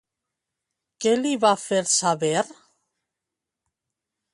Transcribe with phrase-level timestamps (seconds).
[1.05, 2.35] Què li va fer saber?